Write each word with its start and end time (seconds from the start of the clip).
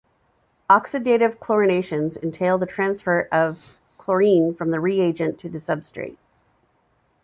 Oxidative 0.67 1.37
chlorinations 1.37 2.17
entail 2.23 2.57
the 2.57 2.65
transfer 2.65 3.27
of 3.31 3.77
Cl 4.03 4.51
from 4.51 4.71
the 4.71 4.79
reagent 4.79 5.37
to 5.37 5.47
the 5.47 5.59
substrate. 5.59 6.17